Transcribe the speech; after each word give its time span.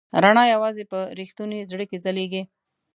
رڼا 0.23 0.43
یواځې 0.53 0.83
په 0.91 0.99
رښتوني 1.19 1.59
زړه 1.71 1.85
کې 1.89 1.97
ځلېږي. 2.05 2.43